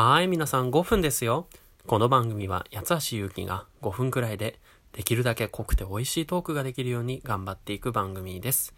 [0.00, 1.48] はい、皆さん5分ですよ。
[1.88, 4.60] この番組は八橋ゆうきが5分くらいで
[4.92, 8.74] できるだけ濃くて美味しいトークができるように頑張っていく番組です。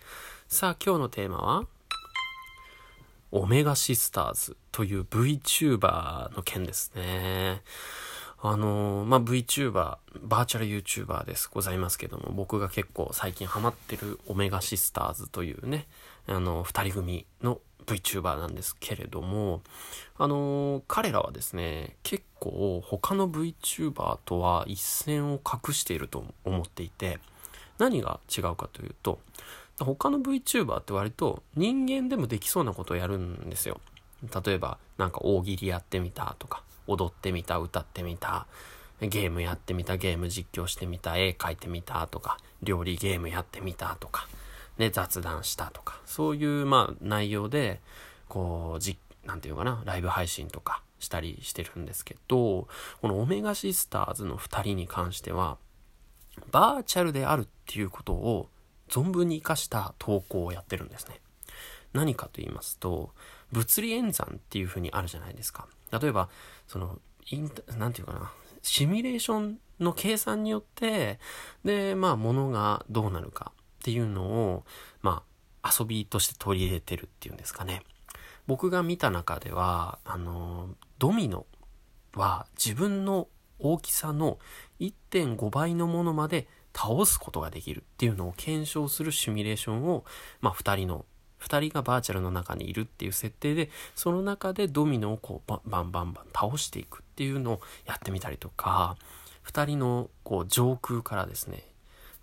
[0.48, 1.67] さあ今日のテーマは
[3.33, 7.61] オメガシスターズという VTuber の件ですね。
[8.41, 15.87] あのー、まあ、VTuber、バーチャル YouTuber ですございますけども、僕が結構最近ハマってるオメガシスターズというね、
[16.27, 19.62] あの、二人組の VTuber なんですけれども、
[20.19, 27.19] あのー、彼らはですね、結構他の VTuber とは一線を画していると思っていて、
[27.79, 29.21] 何が違うかというと、
[29.79, 33.80] 他の VTuber って割と人間でもできそうなことをやるんですよ。
[34.45, 38.47] 例えば、なんか大喜利やってみたとか、踊ってみた、歌ってみた、
[39.01, 44.29] ゲームやってみた、ゲーム実況してみた、絵描いてみたとか、料理ゲームやってみたとか、
[44.80, 47.80] ね、雑談したとか、そういう、まあ、内容で、
[48.29, 52.66] こう、じ、なんていうかな、ライブ配信とかしたりしてるんですけど、
[53.02, 55.59] このオメガシスターズの2人に関しては、
[56.51, 58.49] バーチャルであるっていうことを
[58.88, 61.21] 存分に活かした投稿をやってるんですね。
[61.93, 63.13] 何かと言いますと、
[63.52, 65.69] 物理演算っていう風にあるじゃないですか。
[65.93, 66.31] 例えば、
[66.66, 68.32] その、インタ、なんていうかな、
[68.62, 71.19] シミュレーションの計算によって、
[71.65, 74.64] で、まあ、ものがどうなるかっていうのを、
[75.00, 75.22] ま
[75.62, 77.82] あ、遊びとして取り入れてるっていうんですかね。
[78.47, 81.47] 僕が見た中では、あの、ドミノ
[82.14, 84.38] は自分の大きさの
[84.81, 90.04] 1.5倍のものまで倒すことができるっていうのを検証するシミュレーションを、
[90.41, 91.04] まあ、2人の
[91.41, 98.97] 2人がバーチャルの中にいるっていう設定でその中でドミノをこうバンバンバン倒していくっていうのをやってみたりとか
[99.47, 101.64] 2人のこう上空からですね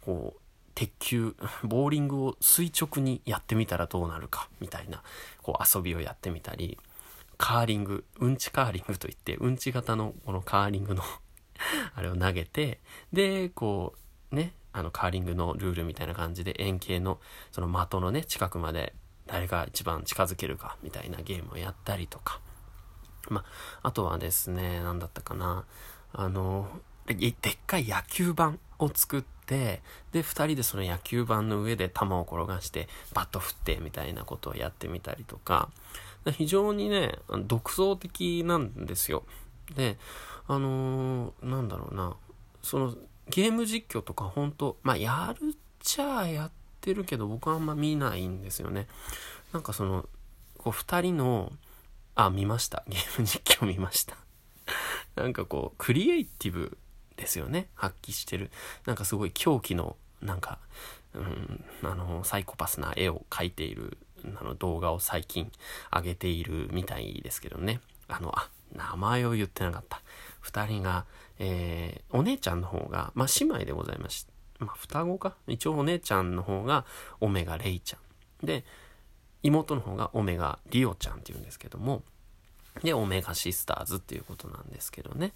[0.05, 0.39] こう
[0.77, 5.01] 鉄球、 ボーリングを垂直にやってみたらどうなるか、みたいな、
[5.41, 6.77] こう遊びをやってみたり、
[7.39, 11.01] カーリング、うんちカーリングといって、うんち型のこのカーリングの
[11.95, 12.79] あれを投げて、
[13.11, 13.95] で、こ
[14.31, 17.19] う、ね、あのカーリングのルールみたいな感じで円形の
[17.51, 18.93] その的のね、近くまで
[19.25, 22.39] 誰が一番近づけるかみたいなゲームをやったりとか。
[23.29, 23.43] ま
[23.81, 25.65] あ、とはですね、何だったかな。
[26.13, 26.69] あの、
[27.07, 27.35] でっ
[27.65, 29.81] かい野球盤を作って、で、
[30.13, 35.69] 二人でその野球盤の上で球を転がして、バット振ってみたいなことをやってみたりとか、
[36.31, 39.23] 非常にね、独創的なんですよ。
[39.75, 39.97] で、
[40.47, 42.15] あのー、なんだろうな、
[42.61, 42.95] その、
[43.29, 48.87] ゲーム実況とか本当まあ、やるっちゃやってるけど、僕はあんま見ないんですよね。
[49.53, 50.07] なんかその、
[50.57, 51.51] こう、二人の、
[52.15, 52.83] あ、見ました。
[52.87, 54.17] ゲーム実況見ました。
[55.15, 56.77] なんかこう、クリエイティブ
[57.17, 57.67] ですよね。
[57.75, 58.49] 発揮してる。
[58.85, 60.59] なんかすごい狂気の、なんか、
[61.13, 63.97] うん、あの、サイコパスな絵を描いている、
[64.39, 65.51] あの、動画を最近
[65.93, 67.81] 上げているみたいですけどね。
[68.07, 70.01] あの、あ、名前を言ってなかった。
[70.39, 71.05] 二人が、
[71.39, 74.25] えー、お姉ちゃんの方が、まあ、姉妹でございまし
[74.59, 75.35] まあ、双子か？
[75.47, 76.85] 一応お姉ちゃんの方が
[77.19, 77.97] オメガレイちゃ
[78.43, 78.45] ん。
[78.45, 78.65] で、
[79.43, 82.01] 妹の方がオメガリオちゃんって言うんですけども、
[82.83, 85.33] で、オメガシスターズっていうことなんですけどね。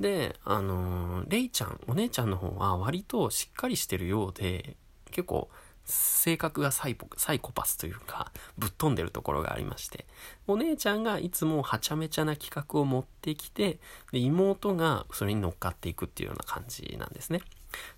[0.00, 4.76] で、あのー、レイちゃん、お姉ちゃんの方は割としっかりしてるようで、
[5.10, 5.48] 結構
[5.84, 10.04] 性格がサイポサイコパスというか、ぶっ飛んでるところがありまして、
[10.46, 13.78] お姉ちゃんがいつもはちゃめちゃな企画を持ってきて、
[14.10, 17.40] で妹がそれに乗っかっていくっていうような感じなんですね。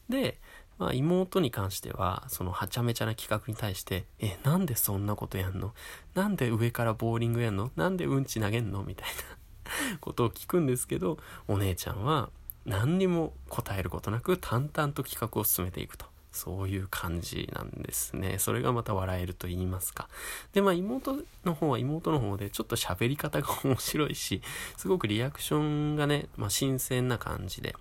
[0.08, 0.38] で、
[0.76, 5.74] まあ、妹に関しては、そのはちゃめちゃな企画に対して、え、なんでそんなことやんの？
[6.14, 7.72] なんで上からボーリングやんの？
[7.74, 8.84] なんでうんち投げんの？
[8.84, 9.37] みたいな。
[10.00, 12.30] ことを聞くんですけど、お姉ちゃんは
[12.64, 16.06] 何にも答えることなく淡々と企画を進めていくと。
[16.30, 18.38] そういう感じなんですね。
[18.38, 20.08] それがまた笑えると言いますか。
[20.52, 24.42] で、まあ妹の方は妹の方でちょっと喋り方が面白いし、
[24.76, 27.74] すごくリアクションがね、まあ新鮮な感じで、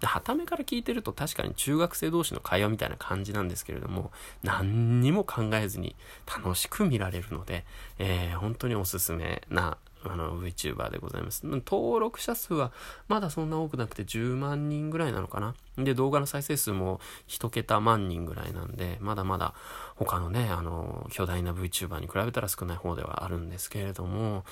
[0.00, 4.10] で、はためから聞いてると確かに中学生同士の会話みたいな感じなんですけれども、
[4.42, 5.94] 何にも考えずに
[6.26, 7.64] 楽しく見られるので、
[7.98, 11.42] えー、本当におすすめなあの VTuber でございます。
[11.44, 12.72] 登録者数は
[13.08, 15.54] まだそんな多くなくて10万人ぐらいなのかな。
[15.76, 19.54] で、動画の再生数も1桁万人ぐらいなんで、まだまだ
[19.96, 24.44] 他のね、あの、巨大な VTuber に比べたら少ない方ではあるんですけれども、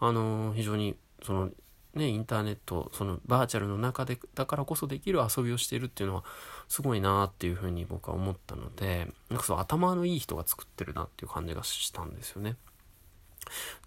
[0.00, 1.50] あの、非常にその
[1.96, 6.24] ね、インターネット、そのバーチャルの中で、だからこそできる遊びをしているっていうのは、
[6.68, 12.56] すごいなっていうふうに僕は思ったので、なんかそう頭のいい人が作ってるなっていう感じがしたんですよね。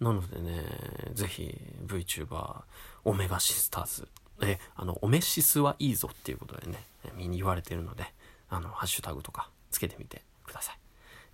[0.00, 0.64] なのでね、
[1.12, 1.56] ぜひ
[1.86, 2.62] VTuber、
[3.04, 4.08] オメガシスターズ、
[4.42, 6.78] え、あの、オメシスはいいぞっていうことでね、
[7.14, 8.12] みんな言われてるので、
[8.48, 10.80] あの、ハッシュタグとかつけてみてください。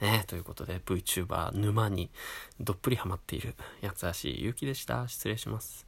[0.04, 2.10] ね、ということで VTuber 沼に
[2.60, 5.08] どっぷりハマっている八橋ゆうきでした。
[5.08, 5.86] 失礼します。